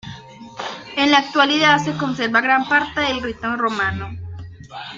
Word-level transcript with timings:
En 0.95 1.11
la 1.11 1.19
actualidad 1.19 1.77
se 1.77 1.95
conserva 1.95 2.41
gran 2.41 2.67
parte 2.67 3.01
del 3.01 3.21
rito 3.21 3.55
romano. 3.55 4.09